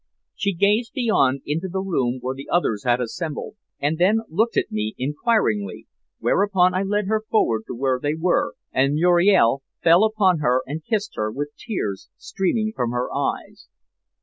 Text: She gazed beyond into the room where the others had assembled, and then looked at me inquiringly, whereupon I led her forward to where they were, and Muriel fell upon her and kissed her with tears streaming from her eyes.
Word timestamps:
She 0.33 0.55
gazed 0.55 0.93
beyond 0.93 1.41
into 1.45 1.67
the 1.69 1.79
room 1.83 2.17
where 2.21 2.33
the 2.33 2.49
others 2.51 2.85
had 2.85 2.99
assembled, 2.99 3.55
and 3.79 3.99
then 3.99 4.21
looked 4.29 4.57
at 4.57 4.71
me 4.71 4.95
inquiringly, 4.97 5.85
whereupon 6.17 6.73
I 6.73 6.81
led 6.81 7.05
her 7.05 7.21
forward 7.29 7.65
to 7.67 7.75
where 7.75 7.99
they 8.01 8.15
were, 8.15 8.55
and 8.71 8.95
Muriel 8.95 9.61
fell 9.83 10.03
upon 10.03 10.39
her 10.39 10.63
and 10.65 10.83
kissed 10.83 11.13
her 11.17 11.29
with 11.31 11.49
tears 11.55 12.09
streaming 12.17 12.73
from 12.75 12.89
her 12.89 13.13
eyes. 13.15 13.67